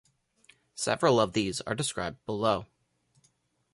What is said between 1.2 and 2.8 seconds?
these are described below.